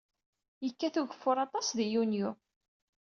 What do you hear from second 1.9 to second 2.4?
yunyu.